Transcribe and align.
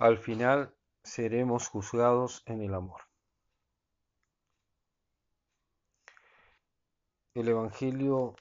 Al 0.00 0.18
final 0.18 0.72
seremos 1.02 1.66
juzgados 1.66 2.44
en 2.46 2.62
el 2.62 2.72
amor. 2.72 3.00
El 7.34 7.48
Evangelio 7.48 8.36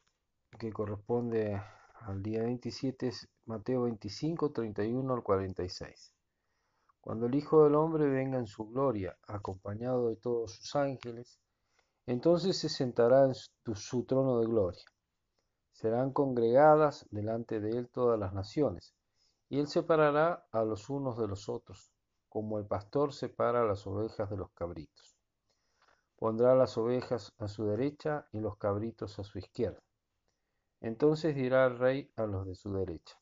que 0.59 0.71
corresponde 0.71 1.59
al 2.02 2.21
día 2.21 2.43
27 2.43 3.07
es 3.07 3.28
Mateo 3.46 3.84
25, 3.84 4.52
31 4.52 5.12
al 5.12 5.23
46. 5.23 6.14
Cuando 7.02 7.25
el 7.25 7.34
Hijo 7.34 7.64
del 7.64 7.74
Hombre 7.74 8.08
venga 8.08 8.38
en 8.38 8.46
su 8.46 8.68
gloria, 8.70 9.18
acompañado 9.28 10.10
de 10.10 10.18
todos 10.18 10.52
sus 10.52 10.76
ángeles, 10.76 11.39
entonces 12.05 12.55
se 12.55 12.70
sentará 12.70 13.26
en 13.26 13.34
su 13.34 14.05
trono 14.05 14.42
de 14.42 14.46
gloria. 14.46 14.86
Serán 15.71 16.14
congregadas 16.14 17.08
delante 17.10 17.60
de 17.60 17.71
él 17.71 17.89
todas 17.89 18.20
las 18.20 18.32
naciones, 18.32 18.94
y 19.50 19.59
él 19.59 19.68
separará 19.68 20.48
a 20.52 20.63
los 20.63 20.90
unos 20.90 21.17
de 21.17 21.27
los 21.27 21.49
otros, 21.49 21.91
como 22.30 22.59
el 22.59 22.66
pastor 22.66 23.13
separa 23.13 23.66
las 23.66 23.85
ovejas 23.88 24.30
de 24.30 24.38
los 24.38 24.52
cabritos. 24.52 25.16
Pondrá 26.17 26.55
las 26.55 26.77
ovejas 26.77 27.34
a 27.38 27.48
su 27.48 27.66
derecha 27.66 28.27
y 28.31 28.39
los 28.39 28.58
cabritos 28.58 29.20
a 29.20 29.23
su 29.23 29.38
izquierda. 29.39 29.81
Entonces 30.81 31.36
dirá 31.36 31.66
el 31.66 31.77
rey 31.77 32.12
a 32.16 32.25
los 32.25 32.45
de 32.45 32.55
su 32.55 32.73
derecha, 32.73 33.20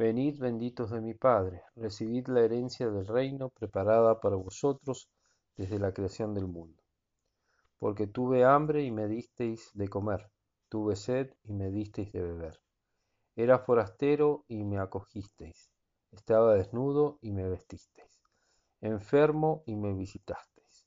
Venid 0.00 0.38
benditos 0.38 0.90
de 0.90 1.02
mi 1.02 1.12
Padre, 1.12 1.62
recibid 1.76 2.26
la 2.28 2.40
herencia 2.40 2.88
del 2.88 3.06
reino 3.06 3.50
preparada 3.50 4.18
para 4.18 4.34
vosotros 4.36 5.10
desde 5.58 5.78
la 5.78 5.92
creación 5.92 6.32
del 6.32 6.46
mundo. 6.46 6.82
Porque 7.78 8.06
tuve 8.06 8.42
hambre 8.42 8.82
y 8.82 8.90
me 8.90 9.06
disteis 9.08 9.70
de 9.74 9.88
comer, 9.88 10.30
tuve 10.70 10.96
sed 10.96 11.34
y 11.44 11.52
me 11.52 11.70
disteis 11.70 12.12
de 12.12 12.22
beber. 12.22 12.58
Era 13.42 13.58
forastero 13.58 14.44
y 14.48 14.64
me 14.64 14.78
acogisteis, 14.78 15.70
estaba 16.10 16.56
desnudo 16.56 17.18
y 17.22 17.32
me 17.32 17.48
vestisteis, 17.48 18.20
enfermo 18.82 19.62
y 19.64 19.76
me 19.76 19.94
visitasteis 19.94 20.86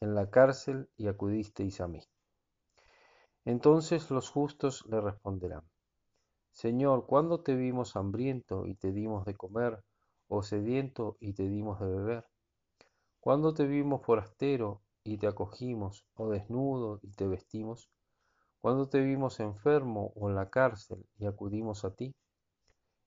en 0.00 0.16
la 0.16 0.28
cárcel 0.28 0.90
y 0.96 1.06
acudisteis 1.06 1.80
a 1.80 1.86
mí. 1.86 2.02
Entonces 3.44 4.10
los 4.10 4.28
justos 4.28 4.84
le 4.86 5.00
responderán, 5.00 5.62
Señor, 6.50 7.06
¿cuándo 7.06 7.42
te 7.44 7.54
vimos 7.54 7.94
hambriento 7.94 8.66
y 8.66 8.74
te 8.74 8.90
dimos 8.90 9.24
de 9.24 9.36
comer, 9.36 9.84
o 10.26 10.42
sediento 10.42 11.16
y 11.20 11.34
te 11.34 11.48
dimos 11.48 11.78
de 11.78 11.86
beber? 11.86 12.24
¿Cuándo 13.20 13.54
te 13.54 13.68
vimos 13.68 14.04
forastero 14.04 14.82
y 15.04 15.18
te 15.18 15.28
acogimos, 15.28 16.04
o 16.14 16.28
desnudo 16.28 16.98
y 17.02 17.12
te 17.12 17.28
vestimos? 17.28 17.88
¿Cuándo 18.64 18.88
te 18.88 19.02
vimos 19.02 19.40
enfermo 19.40 20.14
o 20.16 20.30
en 20.30 20.36
la 20.36 20.48
cárcel 20.48 21.04
y 21.18 21.26
acudimos 21.26 21.84
a 21.84 21.94
ti? 21.94 22.14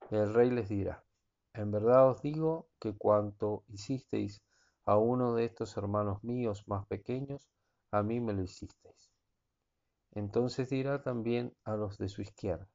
El 0.08 0.32
rey 0.32 0.52
les 0.52 0.68
dirá, 0.68 1.02
en 1.52 1.72
verdad 1.72 2.10
os 2.10 2.22
digo 2.22 2.68
que 2.78 2.96
cuanto 2.96 3.64
hicisteis 3.66 4.40
a 4.84 4.98
uno 4.98 5.34
de 5.34 5.46
estos 5.46 5.76
hermanos 5.76 6.22
míos 6.22 6.62
más 6.68 6.86
pequeños, 6.86 7.50
a 7.90 8.04
mí 8.04 8.20
me 8.20 8.34
lo 8.34 8.44
hicisteis. 8.44 9.10
Entonces 10.12 10.70
dirá 10.70 11.02
también 11.02 11.52
a 11.64 11.74
los 11.74 11.98
de 11.98 12.08
su 12.08 12.22
izquierda, 12.22 12.68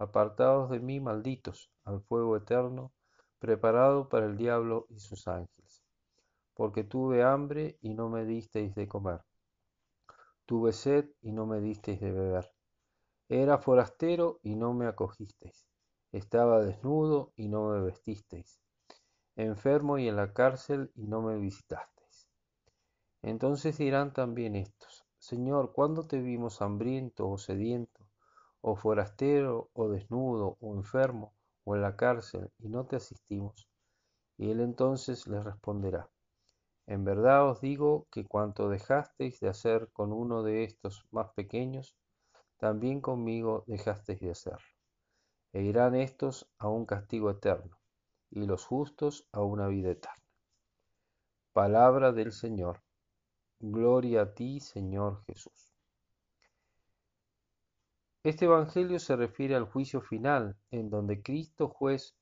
apartados 0.00 0.68
de 0.70 0.80
mí, 0.80 0.98
malditos, 0.98 1.70
al 1.84 2.00
fuego 2.00 2.36
eterno, 2.36 2.92
preparado 3.38 4.08
para 4.08 4.26
el 4.26 4.36
diablo 4.36 4.86
y 4.88 4.98
sus 4.98 5.28
ángeles. 5.28 5.84
Porque 6.54 6.82
tuve 6.82 7.22
hambre 7.22 7.78
y 7.82 7.94
no 7.94 8.08
me 8.08 8.24
disteis 8.24 8.74
de 8.74 8.88
comer. 8.88 9.20
Tuve 10.46 10.72
sed 10.72 11.10
y 11.20 11.32
no 11.32 11.46
me 11.46 11.60
disteis 11.60 12.00
de 12.00 12.12
beber. 12.12 12.50
Era 13.28 13.58
forastero 13.58 14.40
y 14.42 14.54
no 14.54 14.72
me 14.72 14.86
acogisteis. 14.86 15.66
Estaba 16.12 16.64
desnudo 16.64 17.32
y 17.36 17.48
no 17.48 17.68
me 17.70 17.80
vestisteis 17.80 18.60
enfermo 19.36 19.98
y 19.98 20.08
en 20.08 20.16
la 20.16 20.32
cárcel 20.32 20.90
y 20.94 21.06
no 21.06 21.20
me 21.20 21.36
visitasteis. 21.36 22.26
Entonces 23.22 23.76
dirán 23.76 24.12
también 24.12 24.56
estos, 24.56 25.04
Señor, 25.18 25.72
¿cuándo 25.72 26.06
te 26.06 26.20
vimos 26.20 26.62
hambriento 26.62 27.28
o 27.28 27.36
sediento, 27.36 28.06
o 28.62 28.76
forastero 28.76 29.68
o 29.74 29.88
desnudo 29.88 30.56
o 30.60 30.74
enfermo 30.74 31.34
o 31.64 31.76
en 31.76 31.82
la 31.82 31.96
cárcel 31.96 32.50
y 32.58 32.68
no 32.68 32.86
te 32.86 32.96
asistimos? 32.96 33.68
Y 34.38 34.50
él 34.50 34.60
entonces 34.60 35.26
les 35.26 35.44
responderá, 35.44 36.08
en 36.86 37.04
verdad 37.04 37.48
os 37.48 37.60
digo 37.60 38.06
que 38.12 38.24
cuanto 38.24 38.68
dejasteis 38.68 39.40
de 39.40 39.48
hacer 39.48 39.90
con 39.92 40.12
uno 40.12 40.42
de 40.44 40.62
estos 40.62 41.04
más 41.10 41.32
pequeños, 41.34 41.96
también 42.58 43.00
conmigo 43.00 43.64
dejasteis 43.66 44.20
de 44.20 44.30
hacerlo. 44.30 44.68
E 45.52 45.62
irán 45.62 45.94
estos 45.96 46.48
a 46.58 46.68
un 46.68 46.86
castigo 46.86 47.30
eterno 47.30 47.76
y 48.30 48.46
los 48.46 48.64
justos 48.64 49.28
a 49.32 49.42
una 49.42 49.66
vida 49.66 49.90
eterna. 49.90 50.22
Palabra 51.52 52.12
del 52.12 52.32
Señor. 52.32 52.82
Gloria 53.58 54.22
a 54.22 54.34
ti, 54.34 54.60
Señor 54.60 55.24
Jesús. 55.26 55.72
Este 58.22 58.44
Evangelio 58.44 58.98
se 58.98 59.16
refiere 59.16 59.54
al 59.54 59.64
juicio 59.64 60.00
final, 60.00 60.56
en 60.70 60.90
donde 60.90 61.22
Cristo 61.22 61.68
juez 61.68 62.14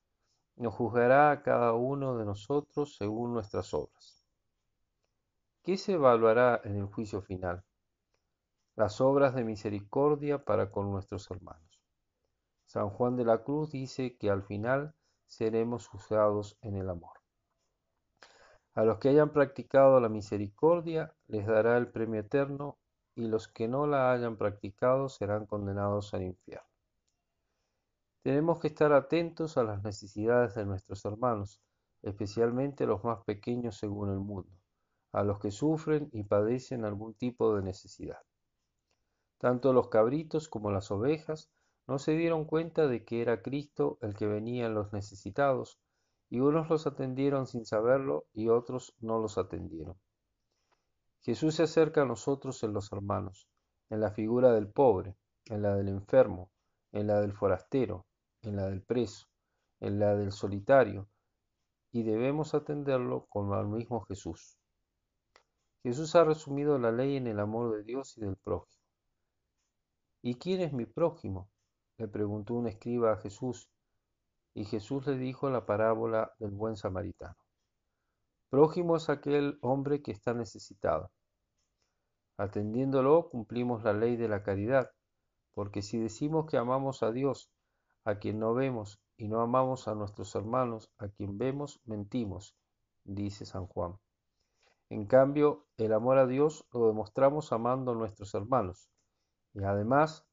nos 0.55 0.73
juzgará 0.73 1.31
a 1.31 1.41
cada 1.43 1.73
uno 1.73 2.17
de 2.17 2.25
nosotros 2.25 2.95
según 2.95 3.33
nuestras 3.33 3.73
obras. 3.73 4.24
¿Qué 5.65 5.77
se 5.77 5.93
evaluará 5.93 6.61
en 6.63 6.75
el 6.75 6.85
juicio 6.85 7.23
final? 7.23 7.63
Las 8.75 9.01
obras 9.01 9.33
de 9.33 9.43
misericordia 9.43 10.45
para 10.45 10.69
con 10.69 10.91
nuestros 10.91 11.31
hermanos. 11.31 11.81
San 12.65 12.91
Juan 12.91 13.15
de 13.15 13.25
la 13.25 13.43
Cruz 13.43 13.71
dice 13.71 14.15
que 14.15 14.29
al 14.29 14.43
final 14.43 14.93
seremos 15.25 15.87
juzgados 15.87 16.59
en 16.61 16.75
el 16.75 16.87
amor. 16.87 17.17
A 18.75 18.83
los 18.83 18.99
que 18.99 19.09
hayan 19.09 19.33
practicado 19.33 19.99
la 19.99 20.07
misericordia 20.07 21.15
les 21.25 21.47
dará 21.47 21.77
el 21.77 21.87
premio 21.87 22.19
eterno 22.19 22.77
y 23.15 23.25
los 23.25 23.47
que 23.47 23.67
no 23.67 23.87
la 23.87 24.11
hayan 24.11 24.37
practicado 24.37 25.09
serán 25.09 25.47
condenados 25.47 26.13
al 26.13 26.21
infierno. 26.21 26.69
Tenemos 28.21 28.59
que 28.59 28.67
estar 28.67 28.93
atentos 28.93 29.57
a 29.57 29.63
las 29.63 29.81
necesidades 29.81 30.53
de 30.53 30.65
nuestros 30.67 31.03
hermanos, 31.05 31.59
especialmente 32.03 32.85
los 32.85 33.03
más 33.03 33.23
pequeños 33.23 33.77
según 33.77 34.11
el 34.11 34.19
mundo, 34.19 34.51
a 35.15 35.23
los 35.23 35.39
que 35.39 35.49
sufren 35.49 36.09
y 36.11 36.23
padecen 36.23 36.83
algún 36.83 37.13
tipo 37.13 37.55
de 37.55 37.63
necesidad. 37.63 38.19
Tanto 39.37 39.71
los 39.71 39.87
cabritos 39.87 40.49
como 40.49 40.71
las 40.71 40.91
ovejas 40.91 41.49
no 41.87 41.99
se 41.99 42.17
dieron 42.17 42.43
cuenta 42.43 42.87
de 42.87 43.05
que 43.05 43.21
era 43.21 43.41
Cristo 43.41 43.97
el 44.01 44.13
que 44.13 44.27
venía 44.27 44.65
en 44.65 44.73
los 44.73 44.91
necesitados, 44.91 45.79
y 46.29 46.41
unos 46.41 46.69
los 46.69 46.85
atendieron 46.85 47.47
sin 47.47 47.65
saberlo 47.65 48.25
y 48.33 48.49
otros 48.49 48.93
no 48.99 49.19
los 49.19 49.37
atendieron. 49.37 49.95
Jesús 51.21 51.55
se 51.55 51.63
acerca 51.63 52.01
a 52.01 52.05
nosotros 52.05 52.61
en 52.63 52.73
los 52.73 52.91
hermanos, 52.91 53.47
en 53.89 54.01
la 54.01 54.11
figura 54.11 54.51
del 54.51 54.67
pobre, 54.67 55.15
en 55.45 55.61
la 55.61 55.75
del 55.75 55.87
enfermo, 55.87 56.51
en 56.91 57.07
la 57.07 57.21
del 57.21 57.31
forastero, 57.31 58.05
en 58.41 58.57
la 58.57 58.67
del 58.67 58.81
preso, 58.81 59.27
en 59.79 59.97
la 59.97 60.13
del 60.13 60.33
solitario, 60.33 61.07
y 61.93 62.03
debemos 62.03 62.53
atenderlo 62.53 63.27
como 63.29 63.53
al 63.53 63.69
mismo 63.69 64.01
Jesús. 64.01 64.57
Jesús 65.85 66.15
ha 66.15 66.23
resumido 66.23 66.79
la 66.79 66.91
ley 66.91 67.15
en 67.15 67.27
el 67.27 67.39
amor 67.39 67.71
de 67.71 67.83
Dios 67.83 68.17
y 68.17 68.21
del 68.21 68.37
prójimo. 68.37 68.81
¿Y 70.23 70.33
quién 70.33 70.61
es 70.61 70.73
mi 70.73 70.87
prójimo? 70.87 71.47
le 71.99 72.07
preguntó 72.07 72.55
un 72.55 72.65
escriba 72.65 73.13
a 73.13 73.17
Jesús, 73.17 73.69
y 74.55 74.65
Jesús 74.65 75.05
le 75.05 75.15
dijo 75.15 75.47
la 75.51 75.67
parábola 75.67 76.33
del 76.39 76.49
buen 76.49 76.75
samaritano. 76.75 77.37
Prójimo 78.49 78.95
es 78.95 79.09
aquel 79.09 79.59
hombre 79.61 80.01
que 80.01 80.11
está 80.11 80.33
necesitado. 80.33 81.11
Atendiéndolo 82.35 83.29
cumplimos 83.29 83.83
la 83.83 83.93
ley 83.93 84.15
de 84.15 84.27
la 84.27 84.41
caridad, 84.41 84.89
porque 85.53 85.83
si 85.83 85.99
decimos 85.99 86.47
que 86.47 86.57
amamos 86.57 87.03
a 87.03 87.11
Dios, 87.11 87.51
a 88.05 88.17
quien 88.17 88.39
no 88.39 88.55
vemos, 88.55 88.99
y 89.17 89.27
no 89.27 89.39
amamos 89.39 89.87
a 89.87 89.93
nuestros 89.93 90.33
hermanos, 90.33 90.89
a 90.97 91.09
quien 91.09 91.37
vemos, 91.37 91.79
mentimos, 91.85 92.55
dice 93.03 93.45
San 93.45 93.67
Juan. 93.67 93.99
En 94.95 95.07
cambio, 95.07 95.65
el 95.75 95.91
amor 95.91 96.19
a 96.19 96.25
Dios 96.25 96.65
lo 96.71 96.87
demostramos 96.87 97.51
amando 97.51 97.91
a 97.91 97.95
nuestros 97.95 98.33
hermanos, 98.33 98.89
y 99.53 99.61
además 99.61 100.25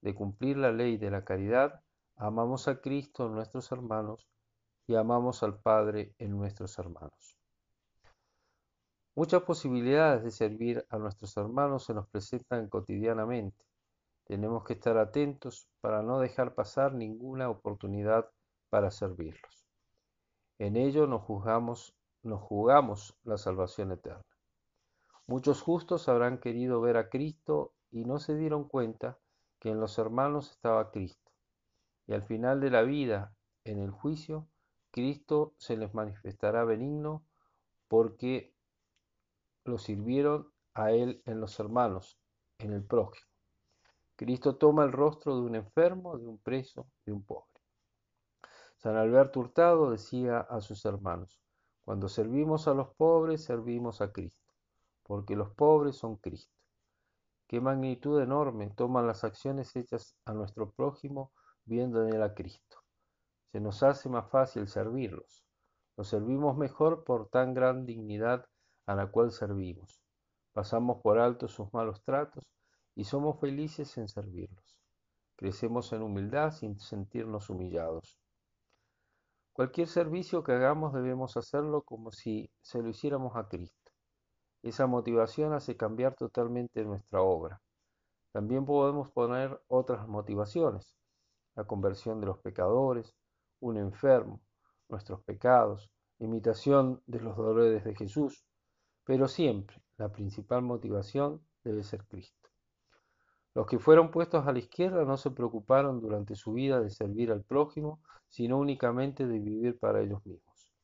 de 0.00 0.14
cumplir 0.14 0.56
la 0.56 0.72
ley 0.72 0.96
de 0.96 1.10
la 1.10 1.22
caridad, 1.22 1.82
amamos 2.16 2.66
a 2.66 2.80
Cristo 2.80 3.26
en 3.26 3.34
nuestros 3.34 3.70
hermanos 3.72 4.26
y 4.86 4.94
amamos 4.94 5.42
al 5.42 5.60
Padre 5.60 6.14
en 6.16 6.30
nuestros 6.30 6.78
hermanos. 6.78 7.36
Muchas 9.14 9.42
posibilidades 9.42 10.24
de 10.24 10.30
servir 10.30 10.86
a 10.88 10.96
nuestros 10.96 11.36
hermanos 11.36 11.84
se 11.84 11.92
nos 11.92 12.08
presentan 12.08 12.70
cotidianamente. 12.70 13.66
Tenemos 14.24 14.64
que 14.64 14.72
estar 14.72 14.96
atentos 14.96 15.68
para 15.82 16.00
no 16.00 16.20
dejar 16.20 16.54
pasar 16.54 16.94
ninguna 16.94 17.50
oportunidad 17.50 18.30
para 18.70 18.90
servirlos. 18.90 19.66
En 20.58 20.76
ello 20.76 21.06
nos 21.06 21.20
juzgamos, 21.20 21.94
nos 22.22 22.40
jugamos 22.40 23.16
la 23.24 23.38
salvación 23.38 23.92
eterna. 23.92 24.24
Muchos 25.26 25.60
justos 25.60 26.08
habrán 26.08 26.38
querido 26.38 26.80
ver 26.80 26.96
a 26.96 27.08
Cristo 27.08 27.74
y 27.90 28.04
no 28.04 28.18
se 28.18 28.36
dieron 28.36 28.68
cuenta 28.68 29.18
que 29.58 29.70
en 29.70 29.80
los 29.80 29.98
hermanos 29.98 30.50
estaba 30.50 30.90
Cristo. 30.90 31.32
Y 32.06 32.12
al 32.12 32.22
final 32.22 32.60
de 32.60 32.70
la 32.70 32.82
vida, 32.82 33.34
en 33.64 33.78
el 33.78 33.90
juicio, 33.90 34.46
Cristo 34.90 35.54
se 35.58 35.76
les 35.76 35.92
manifestará 35.94 36.64
benigno 36.64 37.24
porque 37.88 38.54
lo 39.64 39.78
sirvieron 39.78 40.52
a 40.74 40.92
Él 40.92 41.22
en 41.26 41.40
los 41.40 41.58
hermanos, 41.58 42.18
en 42.58 42.72
el 42.72 42.84
prójimo. 42.84 43.28
Cristo 44.14 44.56
toma 44.56 44.84
el 44.84 44.92
rostro 44.92 45.34
de 45.36 45.42
un 45.42 45.56
enfermo, 45.56 46.16
de 46.16 46.26
un 46.26 46.38
preso, 46.38 46.86
de 47.04 47.12
un 47.12 47.22
pobre. 47.24 47.60
San 48.78 48.96
Alberto 48.96 49.40
Hurtado 49.40 49.90
decía 49.90 50.38
a 50.38 50.60
sus 50.60 50.84
hermanos, 50.84 51.40
cuando 51.86 52.08
servimos 52.08 52.66
a 52.66 52.74
los 52.74 52.88
pobres, 52.96 53.44
servimos 53.44 54.00
a 54.00 54.10
Cristo, 54.10 54.52
porque 55.04 55.36
los 55.36 55.52
pobres 55.52 55.94
son 55.94 56.16
Cristo. 56.16 56.52
Qué 57.46 57.60
magnitud 57.60 58.20
enorme 58.20 58.70
toman 58.70 59.06
las 59.06 59.22
acciones 59.22 59.76
hechas 59.76 60.16
a 60.24 60.32
nuestro 60.32 60.72
prójimo 60.72 61.30
viendo 61.64 62.02
en 62.02 62.12
él 62.12 62.24
a 62.24 62.34
Cristo. 62.34 62.78
Se 63.52 63.60
nos 63.60 63.84
hace 63.84 64.08
más 64.08 64.28
fácil 64.28 64.66
servirlos. 64.66 65.44
Los 65.96 66.08
servimos 66.08 66.56
mejor 66.56 67.04
por 67.04 67.28
tan 67.28 67.54
gran 67.54 67.86
dignidad 67.86 68.44
a 68.86 68.96
la 68.96 69.06
cual 69.06 69.30
servimos. 69.30 70.02
Pasamos 70.52 71.00
por 71.02 71.20
alto 71.20 71.46
sus 71.46 71.72
malos 71.72 72.02
tratos 72.02 72.42
y 72.96 73.04
somos 73.04 73.38
felices 73.38 73.96
en 73.96 74.08
servirlos. 74.08 74.76
Crecemos 75.36 75.92
en 75.92 76.02
humildad 76.02 76.50
sin 76.50 76.80
sentirnos 76.80 77.48
humillados. 77.48 78.18
Cualquier 79.56 79.88
servicio 79.88 80.44
que 80.44 80.52
hagamos 80.52 80.92
debemos 80.92 81.38
hacerlo 81.38 81.80
como 81.80 82.12
si 82.12 82.50
se 82.60 82.82
lo 82.82 82.90
hiciéramos 82.90 83.36
a 83.36 83.48
Cristo. 83.48 83.90
Esa 84.62 84.86
motivación 84.86 85.54
hace 85.54 85.78
cambiar 85.78 86.14
totalmente 86.14 86.84
nuestra 86.84 87.22
obra. 87.22 87.62
También 88.32 88.66
podemos 88.66 89.10
poner 89.12 89.58
otras 89.68 90.06
motivaciones, 90.08 90.94
la 91.54 91.64
conversión 91.64 92.20
de 92.20 92.26
los 92.26 92.38
pecadores, 92.40 93.14
un 93.60 93.78
enfermo, 93.78 94.42
nuestros 94.90 95.22
pecados, 95.22 95.90
imitación 96.18 97.02
de 97.06 97.20
los 97.20 97.34
dolores 97.34 97.82
de 97.82 97.94
Jesús, 97.94 98.44
pero 99.04 99.26
siempre 99.26 99.82
la 99.96 100.12
principal 100.12 100.60
motivación 100.60 101.40
debe 101.64 101.82
ser 101.82 102.04
Cristo. 102.04 102.50
Los 103.56 103.66
que 103.66 103.78
fueron 103.78 104.10
puestos 104.10 104.46
a 104.46 104.52
la 104.52 104.58
izquierda 104.58 105.02
no 105.06 105.16
se 105.16 105.30
preocuparon 105.30 105.98
durante 105.98 106.34
su 106.34 106.52
vida 106.52 106.78
de 106.78 106.90
servir 106.90 107.32
al 107.32 107.42
prójimo, 107.42 108.02
sino 108.28 108.58
únicamente 108.58 109.26
de 109.26 109.38
vivir 109.38 109.78
para 109.78 110.02
ellos 110.02 110.26
mismos. 110.26 110.74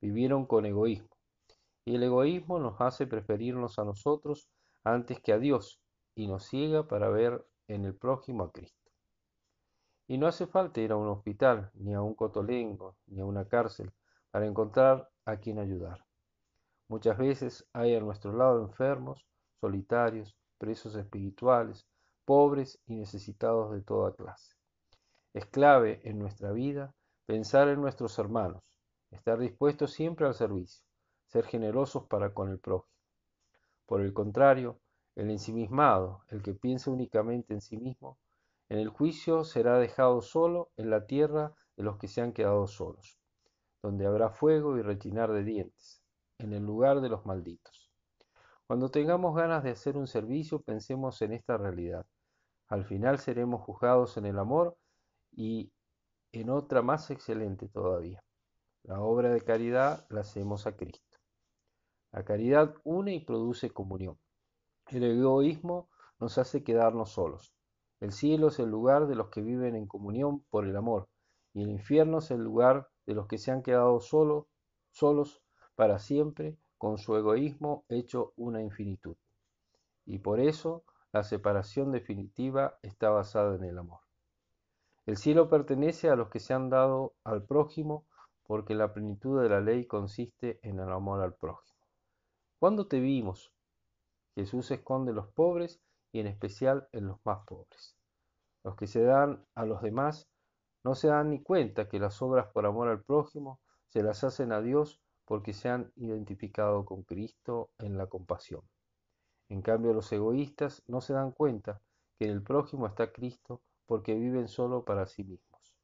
Vivieron 0.00 0.44
con 0.44 0.66
egoísmo. 0.66 1.16
Y 1.84 1.94
el 1.94 2.02
egoísmo 2.02 2.58
nos 2.58 2.80
hace 2.80 3.06
preferirnos 3.06 3.78
a 3.78 3.84
nosotros 3.84 4.50
antes 4.82 5.20
que 5.20 5.32
a 5.32 5.38
Dios 5.38 5.80
y 6.16 6.26
nos 6.26 6.44
ciega 6.48 6.88
para 6.88 7.08
ver 7.08 7.46
en 7.68 7.84
el 7.84 7.94
prójimo 7.94 8.42
a 8.42 8.50
Cristo. 8.50 8.90
Y 10.08 10.18
no 10.18 10.26
hace 10.26 10.48
falta 10.48 10.80
ir 10.80 10.90
a 10.90 10.96
un 10.96 11.06
hospital, 11.06 11.70
ni 11.74 11.94
a 11.94 12.02
un 12.02 12.16
cotolengo, 12.16 12.96
ni 13.06 13.20
a 13.20 13.26
una 13.26 13.46
cárcel, 13.46 13.92
para 14.32 14.44
encontrar 14.44 15.08
a 15.24 15.36
quien 15.36 15.60
ayudar. 15.60 16.04
Muchas 16.88 17.16
veces 17.16 17.64
hay 17.72 17.94
a 17.94 18.00
nuestro 18.00 18.32
lado 18.32 18.64
enfermos, 18.64 19.24
solitarios, 19.60 20.36
presos 20.58 20.96
espirituales, 20.96 21.86
pobres 22.28 22.78
y 22.84 22.94
necesitados 22.94 23.72
de 23.72 23.80
toda 23.80 24.14
clase. 24.14 24.54
Es 25.32 25.46
clave 25.46 26.02
en 26.04 26.18
nuestra 26.18 26.52
vida 26.52 26.94
pensar 27.24 27.68
en 27.68 27.80
nuestros 27.80 28.18
hermanos, 28.18 28.62
estar 29.10 29.38
dispuestos 29.38 29.92
siempre 29.92 30.26
al 30.26 30.34
servicio, 30.34 30.84
ser 31.24 31.46
generosos 31.46 32.04
para 32.04 32.34
con 32.34 32.50
el 32.50 32.58
prójimo. 32.58 32.92
Por 33.86 34.02
el 34.02 34.12
contrario, 34.12 34.78
el 35.16 35.30
ensimismado, 35.30 36.20
el 36.28 36.42
que 36.42 36.52
piensa 36.52 36.90
únicamente 36.90 37.54
en 37.54 37.62
sí 37.62 37.78
mismo, 37.78 38.18
en 38.68 38.78
el 38.78 38.90
juicio 38.90 39.42
será 39.42 39.78
dejado 39.78 40.20
solo 40.20 40.68
en 40.76 40.90
la 40.90 41.06
tierra 41.06 41.54
de 41.78 41.84
los 41.84 41.96
que 41.96 42.08
se 42.08 42.20
han 42.20 42.34
quedado 42.34 42.66
solos, 42.66 43.18
donde 43.82 44.04
habrá 44.04 44.28
fuego 44.28 44.76
y 44.76 44.82
rechinar 44.82 45.32
de 45.32 45.44
dientes, 45.44 46.02
en 46.36 46.52
el 46.52 46.62
lugar 46.62 47.00
de 47.00 47.08
los 47.08 47.24
malditos. 47.24 47.90
Cuando 48.66 48.90
tengamos 48.90 49.34
ganas 49.34 49.64
de 49.64 49.70
hacer 49.70 49.96
un 49.96 50.06
servicio, 50.06 50.60
pensemos 50.60 51.22
en 51.22 51.32
esta 51.32 51.56
realidad. 51.56 52.04
Al 52.68 52.84
final 52.84 53.18
seremos 53.18 53.62
juzgados 53.62 54.16
en 54.16 54.26
el 54.26 54.38
amor 54.38 54.76
y 55.32 55.72
en 56.32 56.50
otra 56.50 56.82
más 56.82 57.10
excelente 57.10 57.68
todavía. 57.68 58.22
La 58.82 59.00
obra 59.00 59.30
de 59.30 59.40
caridad 59.40 60.06
la 60.10 60.20
hacemos 60.20 60.66
a 60.66 60.76
Cristo. 60.76 61.18
La 62.12 62.24
caridad 62.24 62.74
une 62.84 63.14
y 63.14 63.24
produce 63.24 63.70
comunión. 63.70 64.18
El 64.86 65.04
egoísmo 65.04 65.88
nos 66.18 66.38
hace 66.38 66.62
quedarnos 66.62 67.12
solos. 67.12 67.54
El 68.00 68.12
cielo 68.12 68.48
es 68.48 68.58
el 68.58 68.70
lugar 68.70 69.06
de 69.06 69.14
los 69.14 69.28
que 69.28 69.42
viven 69.42 69.74
en 69.74 69.86
comunión 69.86 70.44
por 70.50 70.66
el 70.66 70.76
amor, 70.76 71.08
y 71.52 71.62
el 71.62 71.70
infierno 71.70 72.18
es 72.18 72.30
el 72.30 72.40
lugar 72.40 72.88
de 73.06 73.14
los 73.14 73.26
que 73.26 73.38
se 73.38 73.50
han 73.50 73.62
quedado 73.62 74.00
solos, 74.00 74.46
solos 74.90 75.42
para 75.74 75.98
siempre, 75.98 76.58
con 76.76 76.98
su 76.98 77.16
egoísmo 77.16 77.84
hecho 77.88 78.32
una 78.36 78.62
infinitud. 78.62 79.16
Y 80.06 80.18
por 80.20 80.40
eso 80.40 80.84
la 81.18 81.24
separación 81.24 81.90
definitiva 81.90 82.78
está 82.80 83.10
basada 83.10 83.56
en 83.56 83.64
el 83.64 83.76
amor. 83.76 84.02
El 85.04 85.16
cielo 85.16 85.48
pertenece 85.48 86.08
a 86.08 86.14
los 86.14 86.28
que 86.28 86.38
se 86.38 86.54
han 86.54 86.70
dado 86.70 87.16
al 87.24 87.42
prójimo 87.44 88.06
porque 88.44 88.76
la 88.76 88.92
plenitud 88.92 89.42
de 89.42 89.48
la 89.48 89.60
ley 89.60 89.84
consiste 89.86 90.60
en 90.62 90.78
el 90.78 90.88
amor 90.92 91.20
al 91.20 91.34
prójimo. 91.34 91.80
¿Cuándo 92.60 92.86
te 92.86 93.00
vimos? 93.00 93.52
Jesús 94.36 94.70
esconde 94.70 95.12
los 95.12 95.26
pobres 95.26 95.80
y 96.12 96.20
en 96.20 96.28
especial 96.28 96.88
en 96.92 97.08
los 97.08 97.18
más 97.24 97.44
pobres. 97.44 97.96
Los 98.62 98.76
que 98.76 98.86
se 98.86 99.02
dan 99.02 99.44
a 99.56 99.64
los 99.64 99.82
demás 99.82 100.28
no 100.84 100.94
se 100.94 101.08
dan 101.08 101.30
ni 101.30 101.42
cuenta 101.42 101.88
que 101.88 101.98
las 101.98 102.22
obras 102.22 102.46
por 102.52 102.64
amor 102.64 102.86
al 102.86 103.02
prójimo 103.02 103.58
se 103.88 104.04
las 104.04 104.22
hacen 104.22 104.52
a 104.52 104.60
Dios 104.60 105.00
porque 105.24 105.52
se 105.52 105.68
han 105.68 105.90
identificado 105.96 106.84
con 106.84 107.02
Cristo 107.02 107.72
en 107.76 107.98
la 107.98 108.06
compasión. 108.06 108.62
En 109.48 109.62
cambio, 109.62 109.92
los 109.94 110.12
egoístas 110.12 110.82
no 110.86 111.00
se 111.00 111.14
dan 111.14 111.32
cuenta 111.32 111.80
que 112.18 112.26
en 112.26 112.32
el 112.32 112.42
prójimo 112.42 112.86
está 112.86 113.12
Cristo 113.12 113.62
porque 113.86 114.14
viven 114.14 114.48
solo 114.48 114.84
para 114.84 115.06
sí 115.06 115.24
mismos. 115.24 115.76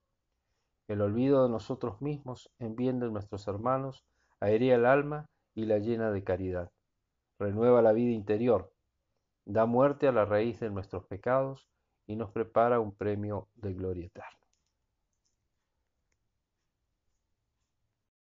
El 0.87 1.01
olvido 1.01 1.43
de 1.45 1.49
nosotros 1.49 2.03
mismos 2.03 2.51
en 2.59 2.77
bien 2.77 3.01
de 3.01 3.11
nuestros 3.11 3.49
hermanos 3.49 4.05
aérea 4.41 4.75
el 4.75 4.85
alma 4.85 5.31
y 5.55 5.65
la 5.65 5.79
llena 5.79 6.11
de 6.11 6.23
caridad. 6.23 6.71
Renueva 7.39 7.81
la 7.81 7.93
vida 7.93 8.13
interior, 8.13 8.73
da 9.47 9.65
muerte 9.65 10.09
a 10.09 10.13
la 10.13 10.27
raíz 10.27 10.61
de 10.61 10.71
nuestros 10.71 11.07
pecados 11.07 11.69
y 12.07 12.17
nos 12.17 12.31
prepara 12.31 12.81
un 12.81 12.93
premio 12.95 13.49
de 13.55 13.73
gloria 13.73 14.07
eterna. 14.07 14.44